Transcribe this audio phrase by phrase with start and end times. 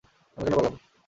[0.37, 0.77] আমি কেন পালবো?